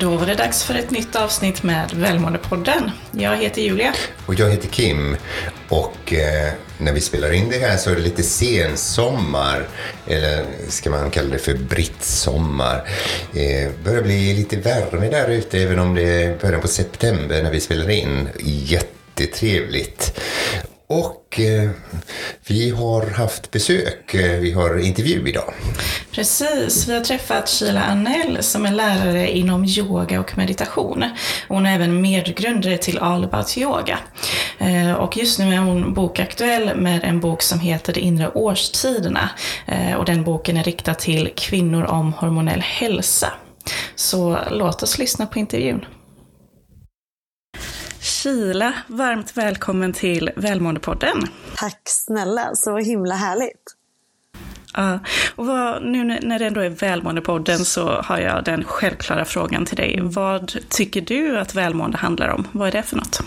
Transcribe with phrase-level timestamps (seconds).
[0.00, 2.90] Då var det dags för ett nytt avsnitt med Välmåendepodden.
[3.10, 3.94] Jag heter Julia.
[4.26, 5.16] Och jag heter Kim.
[5.68, 9.68] Och eh, när vi spelar in det här så är det lite sensommar.
[10.06, 12.88] Eller ska man kalla det för brittsommar.
[13.34, 17.50] Eh, börjar bli lite värme där ute även om det är början på september när
[17.50, 18.28] vi spelar in.
[18.44, 20.20] Jättetrevligt.
[20.90, 21.70] Och eh,
[22.46, 24.14] vi har haft besök.
[24.14, 25.54] Eh, vi har intervju idag.
[26.12, 31.04] Precis, vi har träffat Sheila Annell som är lärare inom yoga och meditation.
[31.48, 33.98] Hon är även medgrundare till All About Yoga.
[34.58, 39.30] Eh, och just nu är hon bokaktuell med en bok som heter De inre årstiderna.
[39.66, 43.32] Eh, och den boken är riktad till kvinnor om hormonell hälsa.
[43.94, 45.84] Så låt oss lyssna på intervjun.
[48.22, 51.22] Kila, varmt välkommen till Välmåendepodden.
[51.56, 53.62] Tack snälla, så himla härligt.
[54.74, 54.98] Ja,
[55.36, 59.76] och vad, nu när det ändå är Välmåendepodden så har jag den självklara frågan till
[59.76, 60.00] dig.
[60.02, 62.48] Vad tycker du att välmående handlar om?
[62.52, 63.20] Vad är det för något?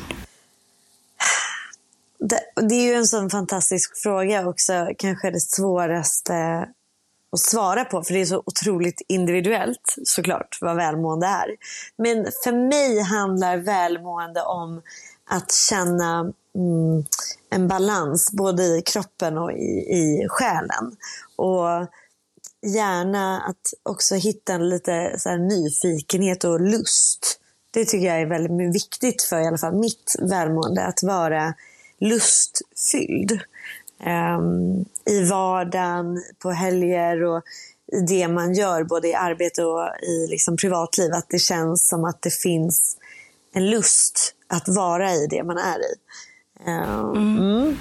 [2.20, 6.68] Det, det är ju en sån fantastisk fråga också, kanske det svåraste
[7.34, 11.48] att svara på, för det är så otroligt individuellt såklart vad välmående är.
[11.98, 14.82] Men för mig handlar välmående om
[15.26, 16.20] att känna
[16.56, 17.06] mm,
[17.50, 20.96] en balans både i kroppen och i, i själen.
[21.36, 21.88] Och
[22.66, 27.40] gärna att också hitta en lite så nyfikenhet och lust.
[27.72, 31.54] Det tycker jag är väldigt viktigt för i alla fall mitt välmående, att vara
[32.00, 33.40] lustfylld.
[34.06, 37.44] Um, I vardagen, på helger och
[37.94, 41.14] i det man gör, både i arbete och i liksom privatliv.
[41.14, 42.98] Att det känns som att det finns
[43.54, 45.96] en lust att vara i det man är i.
[46.68, 47.38] Um, mm.
[47.38, 47.78] Mm.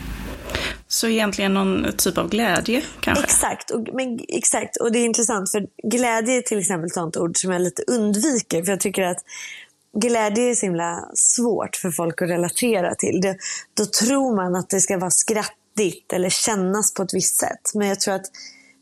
[0.88, 3.24] Så egentligen någon typ av glädje kanske?
[3.24, 4.76] Exakt, och, men, exakt.
[4.76, 7.82] och det är intressant för glädje är till exempel ett sånt ord som jag lite
[7.82, 8.62] undviker.
[8.62, 9.18] För jag tycker att
[9.96, 13.20] glädje är så himla svårt för folk att relatera till.
[13.20, 13.36] Det,
[13.74, 15.10] då tror man att det ska vara
[15.72, 17.74] skrattigt eller kännas på ett visst sätt.
[17.74, 18.30] Men jag tror att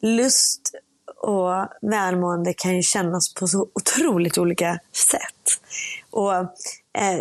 [0.02, 0.74] lust
[1.22, 4.78] och välmående kan ju kännas på så otroligt olika
[5.10, 5.60] sätt.
[6.10, 7.20] Och eh,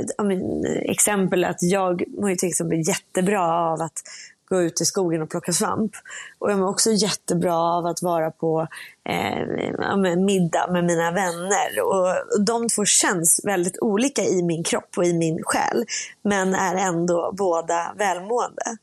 [0.84, 4.02] exempel att jag mår ju till exempel jättebra av att
[4.50, 5.92] gå ut i skogen och plocka svamp.
[6.40, 8.68] Och jag mår också jättebra av att vara på
[9.10, 11.82] eh, middag med mina vänner.
[11.82, 15.86] Och de två känns väldigt olika i min kropp och i min själ.
[16.24, 18.78] Men är ändå båda välmående.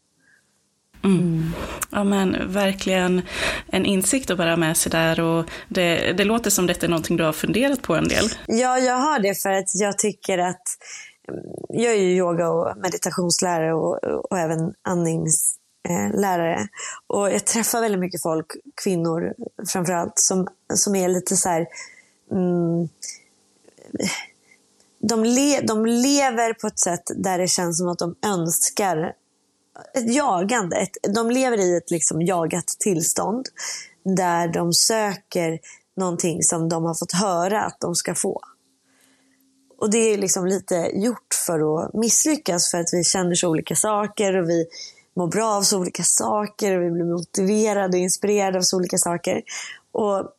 [1.05, 1.53] Mm.
[1.91, 3.23] Ja men verkligen
[3.67, 7.17] en insikt att bära med sig där och det, det låter som detta är någonting
[7.17, 8.25] du har funderat på en del.
[8.47, 10.63] Ja, jag har det för att jag tycker att
[11.69, 16.69] jag är ju yoga och meditationslärare och, och även andningslärare.
[17.07, 18.47] Och jag träffar väldigt mycket folk,
[18.85, 19.35] kvinnor
[19.73, 21.67] framförallt, som, som är lite så här,
[22.33, 22.89] mm,
[24.99, 29.13] de, le, de lever på ett sätt där det känns som att de önskar
[29.95, 30.77] ett jagande.
[30.77, 33.47] Ett, de lever i ett liksom jagat tillstånd
[34.05, 35.59] där de söker
[35.97, 38.41] någonting som de har fått höra att de ska få.
[39.79, 43.75] Och det är liksom lite gjort för att misslyckas för att vi känner så olika
[43.75, 44.67] saker och vi
[45.17, 48.99] mår bra av så olika saker och vi blir motiverade och inspirerade av så olika
[48.99, 49.43] saker.
[49.93, 50.33] Och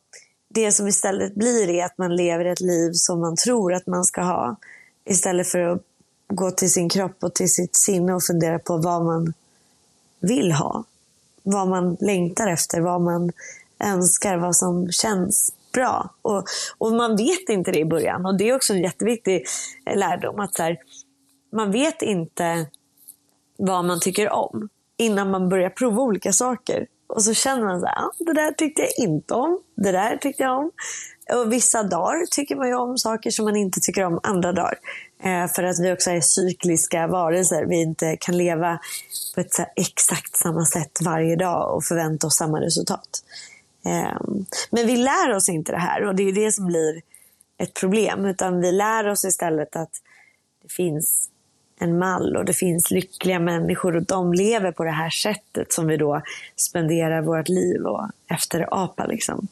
[0.54, 4.04] det som istället blir är att man lever ett liv som man tror att man
[4.04, 4.56] ska ha.
[5.04, 5.82] Istället för att
[6.28, 9.34] gå till sin kropp och till sitt sinne och fundera på vad man
[10.20, 10.84] vill ha.
[11.42, 13.32] Vad man längtar efter, vad man
[13.84, 16.10] önskar, vad som känns bra.
[16.22, 16.44] Och,
[16.78, 18.26] och man vet inte det i början.
[18.26, 19.46] Och det är också en jätteviktig
[19.94, 20.40] lärdom.
[20.40, 20.78] att så här,
[21.52, 22.66] Man vet inte
[23.56, 26.86] vad man tycker om innan man börjar prova olika saker.
[27.06, 30.16] Och så känner man så här, ah, det där tyckte jag inte om, det där
[30.16, 30.70] tyckte jag om.
[31.34, 34.78] Och vissa dagar tycker man ju om saker som man inte tycker om andra dagar.
[35.22, 37.64] Eh, för att vi också är cykliska varelser.
[37.64, 38.78] Vi inte kan leva
[39.34, 43.08] på ett exakt samma sätt varje dag och förvänta oss samma resultat.
[43.86, 44.20] Eh,
[44.70, 47.02] men vi lär oss inte det här och det är det som blir
[47.58, 48.24] ett problem.
[48.24, 49.92] Utan vi lär oss istället att
[50.62, 51.30] det finns
[51.80, 55.86] en mall och det finns lyckliga människor och de lever på det här sättet som
[55.86, 56.22] vi då
[56.56, 59.06] spenderar vårt liv och efterapa.
[59.06, 59.48] Liksom.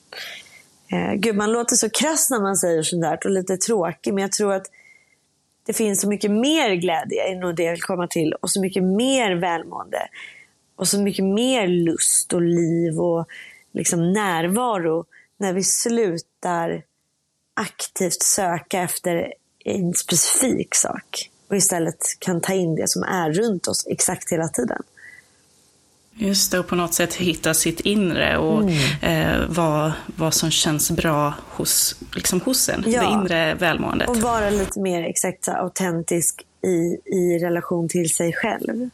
[0.88, 3.18] Eh, gud, man låter så krass när man säger sånt där.
[3.24, 4.66] och lite tråkig, men jag tror att
[5.66, 8.82] det finns så mycket mer glädje, än det jag vill komma till, och så mycket
[8.82, 10.08] mer välmående.
[10.76, 13.26] Och så mycket mer lust och liv och
[13.72, 15.04] liksom närvaro
[15.36, 16.82] när vi slutar
[17.54, 19.32] aktivt söka efter
[19.64, 24.48] en specifik sak och istället kan ta in det som är runt oss exakt hela
[24.48, 24.82] tiden.
[26.18, 28.72] Just det, och på något sätt hitta sitt inre och mm.
[29.02, 33.02] eh, vad, vad som känns bra hos, liksom hos en, ja.
[33.02, 34.08] det inre välmåendet.
[34.08, 38.90] Och vara lite mer exakt autentisk i, i relation till sig själv.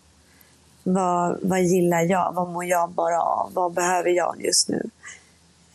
[0.83, 2.33] Vad, vad gillar jag?
[2.35, 3.51] Vad mår jag bara av?
[3.55, 4.83] Vad behöver jag just nu?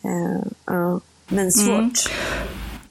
[0.06, 0.98] Uh, uh.
[1.28, 1.70] Men svårt.
[1.78, 1.92] Mm.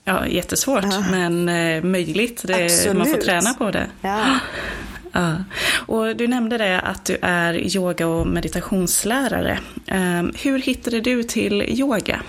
[0.05, 1.05] Ja, jättesvårt, ja.
[1.11, 2.43] men eh, möjligt.
[2.47, 3.87] Det, man får träna på det.
[4.01, 4.39] Ja.
[5.17, 5.45] Ja.
[5.87, 9.59] Och du nämnde det att du är yoga och meditationslärare.
[9.87, 12.23] Ehm, hur hittade du till yoga?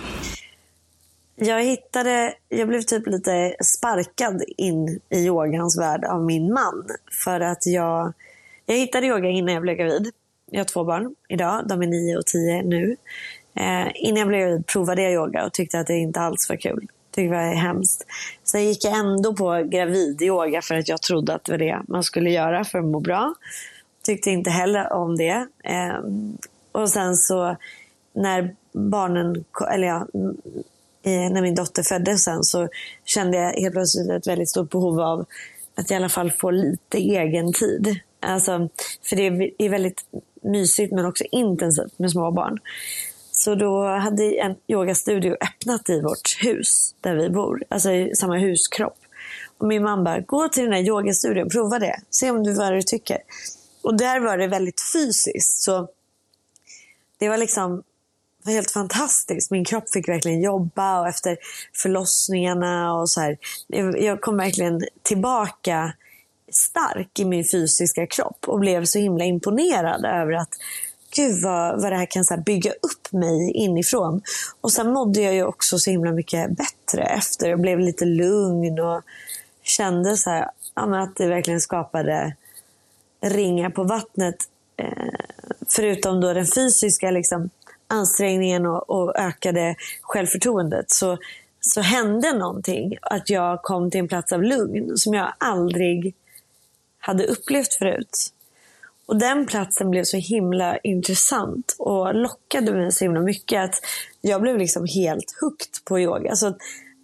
[1.36, 6.86] Jag hittade, jag blev typ lite sparkad in i yogans värld av min man.
[7.24, 8.12] För att jag,
[8.66, 10.10] jag hittade yoga innan jag blev gravid.
[10.50, 12.96] Jag har två barn idag, de är nio och tio nu.
[13.54, 16.56] Eh, innan jag blev gravid provade jag yoga och tyckte att det inte alls var
[16.56, 16.88] kul.
[17.18, 18.06] Tyckte det var hemskt.
[18.44, 22.02] Sen gick jag ändå på gravidyoga för att jag trodde att det var det man
[22.02, 23.34] skulle göra för att må bra.
[24.04, 25.46] Tyckte inte heller om det.
[25.64, 26.38] Ehm,
[26.72, 27.56] och sen så
[28.14, 30.06] när barnen, eller ja,
[31.04, 32.68] när min dotter föddes sen så
[33.04, 35.26] kände jag helt plötsligt ett väldigt stort behov av
[35.74, 38.00] att i alla fall få lite egen tid.
[38.20, 38.68] Alltså,
[39.02, 40.04] för det är väldigt
[40.42, 42.58] mysigt men också intensivt med små barn.
[43.38, 48.38] Så då hade en yogastudio öppnat i vårt hus där vi bor, alltså i samma
[48.38, 48.98] huskropp.
[49.58, 52.72] Och min man bara, gå till den här yogastudion, prova det, se om du vad
[52.72, 53.18] du tycker.
[53.82, 55.58] Och där var det väldigt fysiskt.
[55.58, 55.88] Så
[57.18, 57.82] det var liksom
[58.42, 59.50] var helt fantastiskt.
[59.50, 61.36] Min kropp fick verkligen jobba och efter
[61.74, 63.38] förlossningarna och så här.
[63.98, 65.92] Jag kom verkligen tillbaka
[66.52, 70.50] stark i min fysiska kropp och blev så himla imponerad över att
[71.16, 74.22] gud vad, vad det här kan så bygga upp mig inifrån.
[74.60, 77.48] Och sen mådde jag ju också så himla mycket bättre efter.
[77.48, 79.02] Jag blev lite lugn och
[79.62, 82.36] kände så här, ja, att det verkligen skapade
[83.20, 84.36] ringar på vattnet.
[84.76, 85.14] Eh,
[85.68, 87.50] förutom då den fysiska liksom,
[87.86, 91.18] ansträngningen och, och ökade självförtroendet så,
[91.60, 92.96] så hände någonting.
[93.02, 96.14] Att jag kom till en plats av lugn som jag aldrig
[96.98, 98.32] hade upplevt förut.
[99.08, 103.74] Och den platsen blev så himla intressant och lockade mig så himla mycket att
[104.20, 106.36] jag blev liksom helt hooked på yoga.
[106.36, 106.54] Så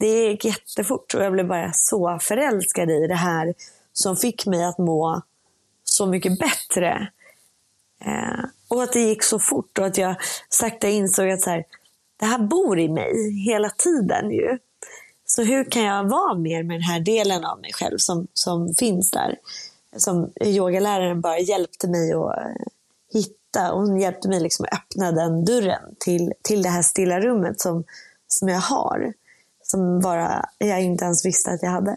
[0.01, 3.55] det gick jättefort och jag blev bara så förälskad i det här
[3.93, 5.23] som fick mig att må
[5.85, 7.09] så mycket bättre.
[8.05, 10.17] Eh, och att det gick så fort och att jag
[10.49, 11.65] sakta insåg att så här,
[12.21, 14.59] det här bor i mig hela tiden ju.
[15.27, 18.75] Så hur kan jag vara mer med den här delen av mig själv som, som
[18.75, 19.37] finns där?
[19.97, 22.67] Som yogaläraren bara hjälpte mig att eh,
[23.13, 23.73] hitta.
[23.73, 27.61] Och hon hjälpte mig liksom att öppna den dörren till, till det här stilla rummet
[27.61, 27.85] som,
[28.27, 29.13] som jag har.
[29.63, 31.97] Som bara jag inte ens visste att jag hade.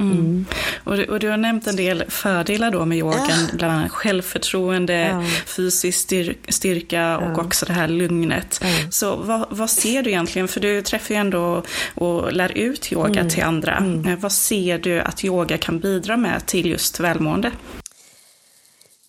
[0.00, 0.46] Mm.
[0.84, 3.56] Och, du, och, du, har nämnt en del fördelar då med yogan, ja.
[3.56, 5.22] bland annat självförtroende, ja.
[5.46, 7.18] fysisk styr, styrka ja.
[7.18, 8.64] och också det här lugnet.
[8.90, 11.62] Så vad, vad, ser du egentligen, för du träffar ju ändå
[11.94, 13.28] och lär ut yoga mm.
[13.28, 13.76] till andra.
[13.76, 14.08] Mm.
[14.08, 17.52] Eh, vad ser du att yoga kan bidra med till just välmående?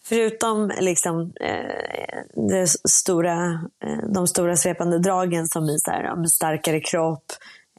[0.08, 3.54] Förutom liksom, eh, det stora,
[3.86, 7.26] eh, de stora svepande dragen som i så här, starkare kropp,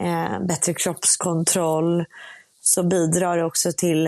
[0.00, 2.04] eh, bättre kroppskontroll,
[2.68, 4.06] så bidrar det också till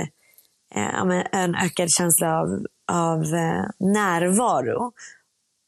[0.74, 1.00] eh,
[1.32, 4.92] en ökad känsla av, av eh, närvaro.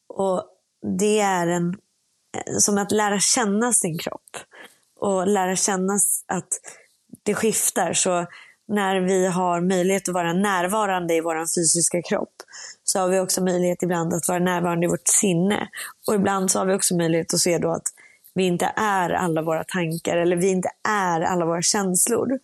[0.08, 0.44] Och
[0.98, 1.68] det är en,
[2.36, 4.36] eh, som att lära känna sin kropp
[5.00, 5.94] och lära känna
[6.26, 6.48] att
[7.22, 7.92] det skiftar.
[7.92, 8.26] Så
[8.68, 12.34] när vi har möjlighet att vara närvarande i vår fysiska kropp
[12.84, 15.68] så har vi också möjlighet ibland att vara närvarande i vårt sinne.
[16.06, 17.86] Och ibland så har vi också möjlighet att se då att
[18.34, 22.38] vi inte är alla våra tankar eller vi inte är alla våra känslor.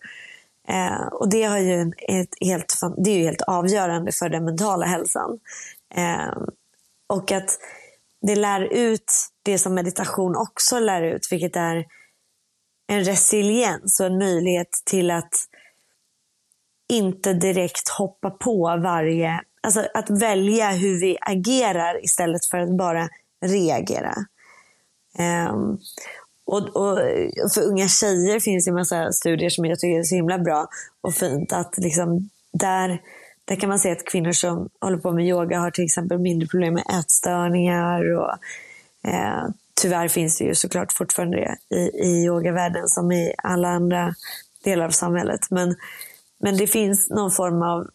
[0.69, 4.85] Eh, och det, har ju ett helt, det är ju helt avgörande för den mentala
[4.85, 5.39] hälsan.
[5.95, 6.37] Eh,
[7.07, 7.49] och att
[8.21, 11.85] det lär ut det som meditation också lär ut, vilket är
[12.87, 15.33] en resiliens och en möjlighet till att
[16.89, 19.41] inte direkt hoppa på varje...
[19.61, 23.09] Alltså att välja hur vi agerar istället för att bara
[23.45, 24.13] reagera.
[25.49, 25.79] Um,
[26.47, 26.97] och, och,
[27.53, 30.67] för unga tjejer finns det en massa studier som jag tycker är så himla bra
[31.01, 31.53] och fint.
[31.53, 33.01] Att liksom där,
[33.45, 36.47] där kan man se att kvinnor som håller på med yoga har till exempel mindre
[36.47, 38.13] problem med ätstörningar.
[38.13, 38.31] Och,
[39.09, 39.47] eh,
[39.81, 44.13] tyvärr finns det ju såklart fortfarande det i, i yogavärlden som i alla andra
[44.63, 45.51] delar av samhället.
[45.51, 45.75] Men,
[46.39, 47.87] men det finns någon form av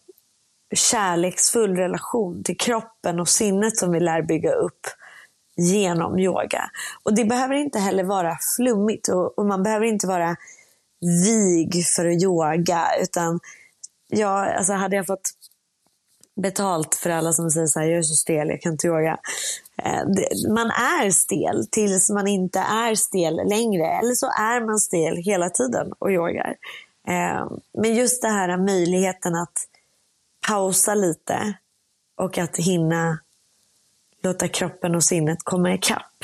[0.75, 4.87] kärleksfull relation till kroppen och sinnet som vi lär bygga upp
[5.57, 6.69] genom yoga.
[7.03, 10.35] Och det behöver inte heller vara flummigt och, och man behöver inte vara
[11.25, 12.87] vig för att yoga.
[13.01, 13.39] Utan
[14.07, 15.31] jag, alltså hade jag fått
[16.35, 19.17] betalt för alla som säger så här, jag är så stel, jag kan inte yoga.
[19.77, 20.03] Eh,
[20.49, 23.87] man är stel tills man inte är stel längre.
[23.87, 26.55] Eller så är man stel hela tiden och yogar.
[27.07, 29.67] Eh, men just det här möjligheten att
[30.47, 31.53] pausa lite
[32.17, 33.19] och att hinna
[34.23, 36.23] låta kroppen och sinnet komma ikapp.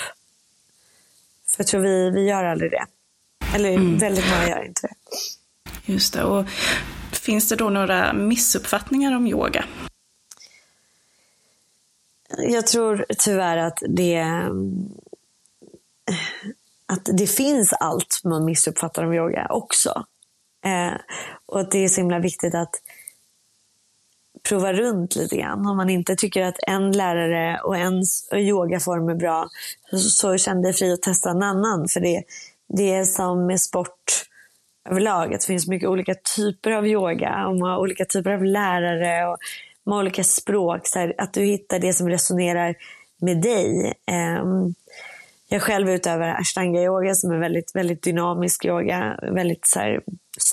[1.48, 2.86] För jag tror vi, vi gör aldrig det.
[3.56, 3.98] Eller mm.
[3.98, 4.94] väldigt många gör inte det.
[5.94, 6.24] Just det.
[6.24, 6.50] Och
[7.12, 9.66] finns det då några missuppfattningar om yoga?
[12.38, 14.26] Jag tror tyvärr att det,
[16.86, 20.06] att det finns allt man missuppfattar om yoga också.
[20.66, 20.94] Eh,
[21.46, 22.76] och att det är så himla viktigt att
[24.50, 25.66] prova runt lite grann.
[25.66, 28.04] Om man inte tycker att en lärare och en
[28.34, 29.50] yogaform är bra,
[29.92, 31.88] så känn dig fri att testa en annan.
[31.88, 32.24] För det,
[32.74, 34.26] det är som med sport
[34.90, 38.44] överlag, att det finns mycket olika typer av yoga och man har olika typer av
[38.44, 39.38] lärare och
[39.86, 40.88] med olika språk.
[40.88, 42.76] Så här, att du hittar det som resonerar
[43.22, 43.94] med dig.
[44.42, 44.74] Um,
[45.50, 49.20] jag själv utövar ashtanga-yoga som är väldigt, väldigt dynamisk yoga.
[49.22, 50.02] Väldigt så här,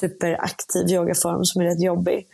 [0.01, 2.27] superaktiv yogaform som är rätt jobbig.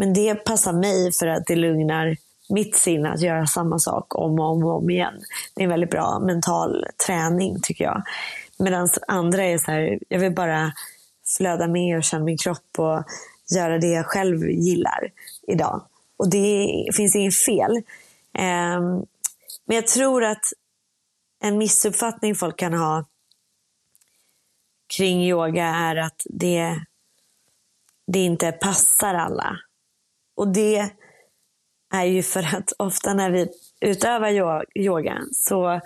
[0.00, 2.16] Men det passar mig för att det lugnar
[2.48, 5.20] mitt sinne att göra samma sak om och om, och om igen.
[5.54, 8.02] Det är en väldigt bra mental träning tycker jag.
[8.58, 10.72] Medan andra är så här, jag vill bara
[11.36, 13.04] flöda med och känna min kropp och
[13.56, 15.10] göra det jag själv gillar
[15.46, 15.82] idag.
[16.16, 16.66] Och det
[16.96, 17.82] finns inget fel.
[18.38, 19.04] Ehm,
[19.64, 20.44] men jag tror att
[21.42, 23.04] en missuppfattning folk kan ha
[24.96, 26.84] kring yoga är att det,
[28.06, 29.60] det inte passar alla.
[30.40, 30.90] Och det
[31.92, 33.48] är ju för att ofta när vi
[33.80, 35.80] utövar yoga så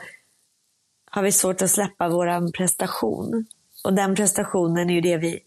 [1.10, 3.46] har vi svårt att släppa vår prestation.
[3.84, 5.40] Och den prestationen är ju det vi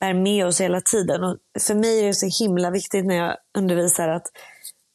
[0.00, 1.24] bär med oss hela tiden.
[1.24, 4.26] Och för mig är det så himla viktigt när jag undervisar att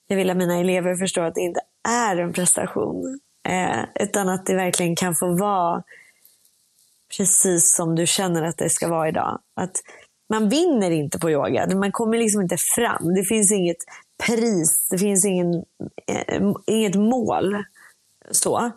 [0.07, 3.19] jag vill att mina elever förstår att det inte är en prestation.
[3.47, 5.83] Eh, utan att det verkligen kan få vara
[7.17, 9.39] precis som du känner att det ska vara idag.
[9.55, 9.75] Att
[10.29, 11.75] man vinner inte på yoga.
[11.75, 13.13] Man kommer liksom inte fram.
[13.13, 13.77] Det finns inget
[14.27, 14.87] pris.
[14.89, 15.53] Det finns ingen,
[16.07, 17.63] eh, inget mål.
[18.31, 18.71] Så.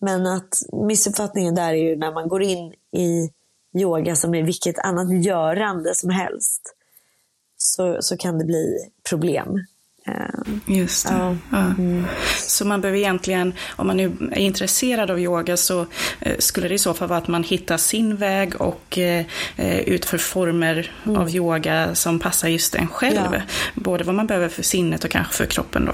[0.00, 3.30] Men att missuppfattningen där är ju när man går in i
[3.78, 6.74] yoga som är vilket annat görande som helst.
[7.56, 8.78] Så, så kan det bli
[9.08, 9.64] problem.
[10.66, 11.14] Just det.
[11.14, 11.36] Ja.
[11.50, 11.58] Ja.
[11.58, 12.04] Mm.
[12.36, 15.86] Så man behöver egentligen, om man nu är intresserad av yoga, så
[16.20, 19.26] eh, skulle det i så fall vara att man hittar sin väg och eh,
[19.86, 21.16] utför former mm.
[21.16, 23.28] av yoga som passar just en själv.
[23.32, 23.40] Ja.
[23.74, 25.92] Både vad man behöver för sinnet och kanske för kroppen då.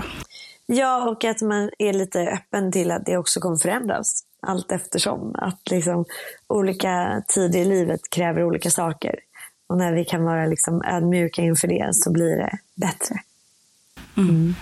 [0.66, 5.34] Ja, och att man är lite öppen till att det också kommer förändras allt eftersom.
[5.34, 6.04] Att liksom,
[6.46, 9.14] olika tider i livet kräver olika saker.
[9.68, 13.14] Och när vi kan vara liksom ödmjuka inför det så blir det bättre.
[14.16, 14.54] Mm.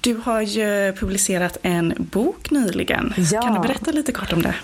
[0.00, 3.14] Du har ju publicerat en bok nyligen.
[3.32, 3.42] Ja.
[3.42, 4.54] Kan du berätta lite kort om det?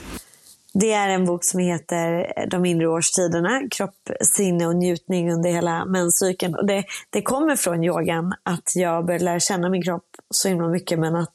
[0.74, 5.84] Det är en bok som heter De inre årstiderna, kropp, sinne och njutning under hela
[5.84, 6.54] menscykeln.
[6.54, 10.68] Och det, det kommer från yogan, att jag började lära känna min kropp så himla
[10.68, 11.32] mycket, men att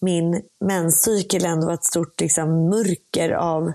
[0.00, 3.72] min menscykel ändå var ett stort liksom, mörker av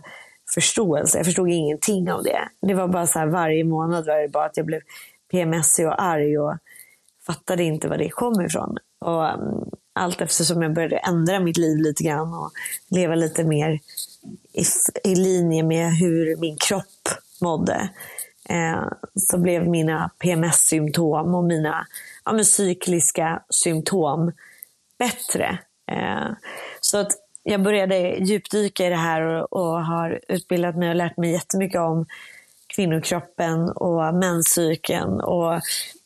[0.53, 1.17] förståelse.
[1.17, 2.39] Jag förstod ingenting av det.
[2.61, 4.81] Det var bara så här, varje månad var det bara att jag blev
[5.31, 6.57] PMSig och arg och
[7.33, 8.77] fattade inte var det kom ifrån.
[9.05, 12.51] Och, um, allt eftersom jag började ändra mitt liv lite grann och
[12.89, 13.79] leva lite mer
[14.53, 14.63] i,
[15.11, 17.09] i linje med hur min kropp
[17.41, 17.89] mådde.
[18.49, 21.87] Eh, så blev mina PMS-symptom och mina
[22.25, 24.31] ja, cykliska symptom
[24.99, 25.59] bättre.
[25.91, 26.31] Eh,
[26.81, 27.11] så att
[27.43, 31.81] jag började djupdyka i det här och, och, har utbildat mig och lärt mig jättemycket
[31.81, 32.05] om
[32.67, 35.21] kvinnokroppen och menscykeln.
[35.21, 35.61] Och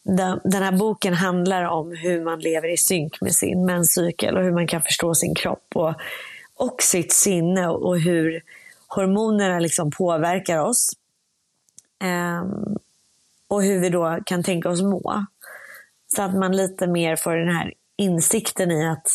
[0.05, 4.51] den, här boken handlar om hur man lever i synk med sin menscykel och hur
[4.51, 5.93] man kan förstå sin kropp och,
[6.55, 8.41] och sitt sinne och hur
[8.87, 10.89] hormonerna liksom påverkar oss.
[12.03, 12.77] Um,
[13.47, 15.25] och hur vi då kan tänka oss må.
[16.15, 19.07] Så att man lite mer får den här insikten i att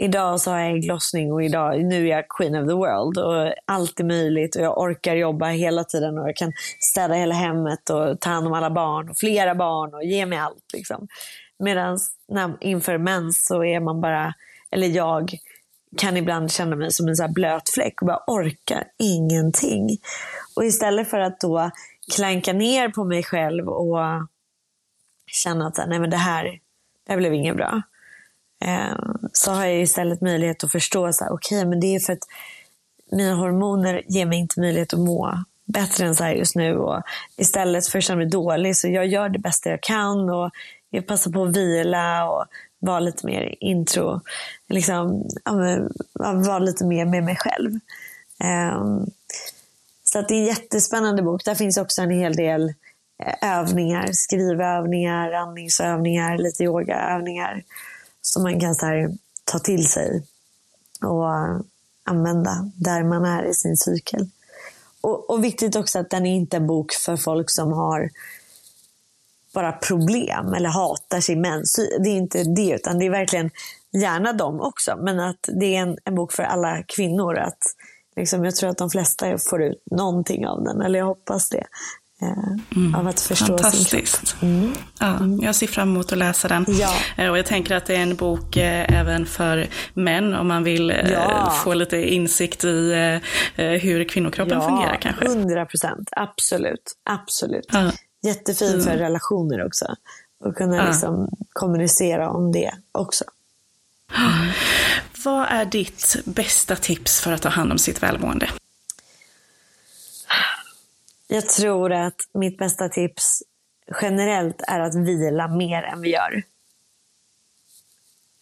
[0.00, 3.54] idag så har jag ägglossning och idag, nu är jag queen of the world och
[3.64, 7.90] allt är möjligt och jag orkar jobba hela tiden och jag kan städa hela hemmet
[7.90, 10.72] och ta hand om alla barn och flera barn och ge mig allt.
[10.72, 11.08] Liksom.
[11.58, 11.98] Medan
[12.60, 14.34] inför mens så är man bara,
[14.70, 15.34] eller jag
[15.96, 19.98] kan ibland känna mig som en så blöt fläck och bara orkar ingenting.
[20.56, 21.70] Och istället för att då
[22.14, 23.98] klanka ner på mig själv och
[25.26, 26.44] känna att nej men det här,
[27.06, 27.82] det här blev inget bra
[28.60, 32.12] Ehm, så har jag istället möjlighet att förstå, så okej, okay, men det är för
[32.12, 32.26] att
[33.12, 36.76] mina hormoner ger mig inte möjlighet att må bättre än så här just nu.
[36.76, 37.02] Och
[37.36, 40.30] istället för att känna mig dålig så jag gör det bästa jag kan.
[40.30, 40.50] Och
[40.90, 42.44] jag passar på att vila och
[42.78, 44.20] vara lite mer intro.
[44.68, 45.28] Liksom,
[46.46, 47.70] vara lite mer med mig själv.
[48.74, 49.10] Um,
[50.04, 51.44] så att det är en jättespännande bok.
[51.44, 52.74] Där finns också en hel del
[53.24, 57.62] eh, övningar, skrivövningar, andningsövningar, lite yogaövningar
[58.22, 59.10] som man kan så här,
[59.44, 60.22] ta till sig
[61.04, 61.60] och eh,
[62.04, 64.28] använda där man är i sin cykel.
[65.00, 68.10] Och, och viktigt också att den är inte en bok för folk som har
[69.54, 71.76] bara problem eller hatar sin mens.
[72.04, 73.50] Det är inte det, utan det är verkligen
[73.92, 74.96] gärna dem också.
[74.96, 77.38] Men att det är en, en bok för alla kvinnor.
[77.38, 77.58] Att
[78.16, 81.66] liksom, jag tror att de flesta får ut någonting av den, eller jag hoppas det.
[82.22, 82.94] Eh, mm.
[82.94, 84.36] Av att förstå Fantastiskt.
[84.42, 84.72] Mm.
[85.00, 85.40] Ja, mm.
[85.42, 86.64] jag ser fram emot att läsa den.
[86.68, 86.94] Ja.
[87.16, 90.64] Eh, och jag tänker att det är en bok eh, även för män om man
[90.64, 91.54] vill ja.
[91.64, 93.20] få lite insikt i
[93.56, 95.24] hur kvinnokroppen ja, fungerar kanske.
[95.24, 96.92] 100 procent, absolut.
[97.04, 97.66] absolut.
[97.72, 97.92] Ja.
[98.22, 99.94] Jättefin för relationer också.
[100.44, 103.24] Och kunna liksom kommunicera om det också.
[105.24, 108.48] Vad är ditt bästa tips för att ta hand om sitt välmående?
[111.32, 113.42] Jag tror att mitt bästa tips
[114.02, 116.42] generellt är att vila mer än vi gör.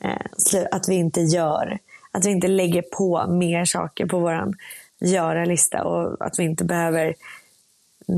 [0.02, 1.78] Eh, att vi inte gör,
[2.10, 4.54] att vi inte lägger på mer saker på vår
[5.00, 7.14] göra-lista och att vi inte behöver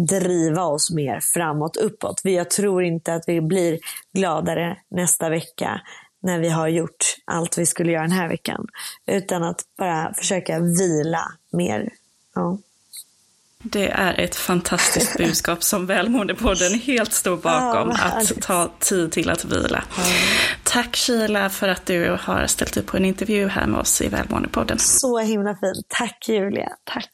[0.08, 2.20] driva oss mer framåt, uppåt.
[2.24, 3.78] Jag tror inte att vi blir
[4.12, 5.80] gladare nästa vecka
[6.20, 8.66] när vi har gjort allt vi skulle göra den här veckan.
[9.06, 11.90] Utan att bara försöka vila mer.
[12.34, 12.58] Ja.
[13.62, 19.30] Det är ett fantastiskt budskap som Välmåendepodden helt står bakom, ja, att ta tid till
[19.30, 19.84] att vila.
[19.96, 20.02] Ja.
[20.64, 24.08] Tack Sheila för att du har ställt upp på en intervju här med oss i
[24.08, 24.78] Välmåendepodden.
[24.78, 25.86] Så himla fint.
[25.88, 26.68] Tack Julia.
[26.84, 27.10] Tack.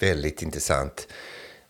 [0.00, 1.08] Väldigt intressant.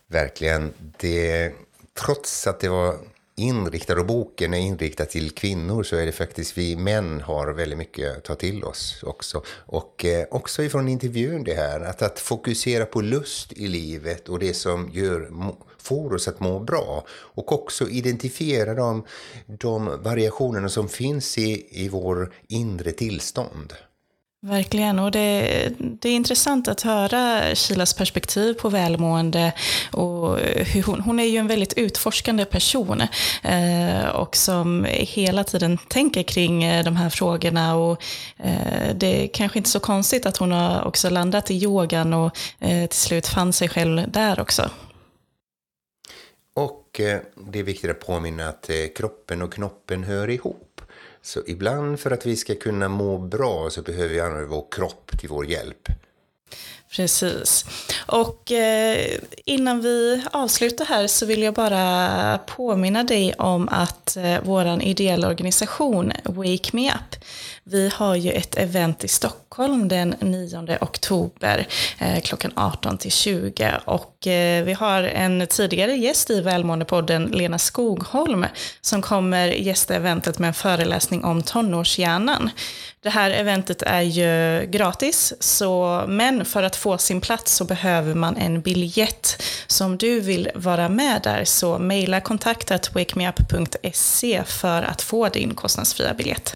[0.07, 0.73] Verkligen.
[0.97, 1.53] Det,
[1.99, 2.97] trots att det var
[3.35, 7.77] inriktad och boken är inriktad till kvinnor så är det faktiskt vi män har väldigt
[7.77, 9.43] mycket att ta till oss också.
[9.47, 14.39] Och eh, också ifrån intervjun det här, att, att fokusera på lust i livet och
[14.39, 15.29] det som gör,
[15.77, 17.05] får oss att må bra.
[17.09, 19.05] Och också identifiera de,
[19.45, 23.73] de variationerna som finns i, i vår inre tillstånd.
[24.45, 29.53] Verkligen, och det, det, är intressant att höra Kilas perspektiv på välmående.
[29.91, 33.01] Och hur hon, hon är ju en väldigt utforskande person
[33.43, 37.75] eh, och som hela tiden tänker kring eh, de här frågorna.
[37.75, 38.03] Och,
[38.37, 42.37] eh, det är kanske inte så konstigt att hon har också landat i yogan och
[42.59, 44.69] eh, till slut fann sig själv där också.
[46.53, 47.19] Och eh,
[47.51, 50.72] det är viktigt att påminna att eh, kroppen och knoppen hör ihop.
[51.25, 55.11] Så ibland för att vi ska kunna må bra så behöver vi använda vår kropp
[55.19, 55.87] till vår hjälp.
[56.95, 57.65] Precis.
[58.05, 64.37] Och eh, innan vi avslutar här så vill jag bara påminna dig om att eh,
[64.43, 67.23] vår ideella organisation Wake Me Up
[67.65, 71.67] vi har ju ett event i Stockholm den 9 oktober
[71.99, 77.59] eh, klockan 18 till 20 och eh, vi har en tidigare gäst i Välmåendepodden, Lena
[77.59, 78.45] Skogholm,
[78.81, 82.49] som kommer gästa eventet med en föreläsning om tonårshjärnan.
[83.01, 88.15] Det här eventet är ju gratis, så, men för att få sin plats så behöver
[88.15, 89.43] man en biljett.
[89.67, 95.55] Så om du vill vara med där så mejla kontaktat wakemeup.se för att få din
[95.55, 96.53] kostnadsfria biljett.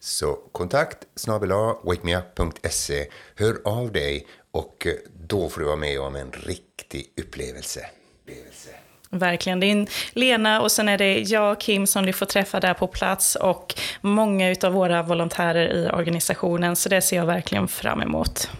[0.00, 1.50] Så kontakt snabel
[1.84, 3.06] wakemeup.se.
[3.36, 4.86] Hör av dig och
[5.28, 7.80] då får du vara med om en riktig upplevelse.
[8.22, 8.70] upplevelse.
[9.10, 9.60] Verkligen.
[9.60, 12.74] Det är Lena och sen är det jag och Kim som du får träffa där
[12.74, 16.76] på plats och många av våra volontärer i organisationen.
[16.76, 18.50] Så det ser jag verkligen fram emot.